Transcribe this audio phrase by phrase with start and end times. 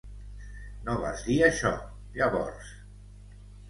[0.87, 1.75] No vas dir això,
[2.19, 2.77] llavors.